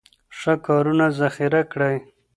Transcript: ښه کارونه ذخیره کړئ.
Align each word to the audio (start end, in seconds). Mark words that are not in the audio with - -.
ښه 0.39 0.53
کارونه 0.65 1.05
ذخیره 1.19 1.61
کړئ. 1.71 1.97